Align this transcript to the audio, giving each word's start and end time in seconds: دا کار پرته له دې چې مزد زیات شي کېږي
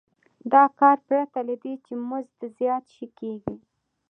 دا 0.51 0.63
کار 0.79 0.97
پرته 1.07 1.39
له 1.47 1.55
دې 1.63 1.73
چې 1.85 1.93
مزد 2.09 2.39
زیات 2.57 2.85
شي 2.95 3.07
کېږي 3.19 3.55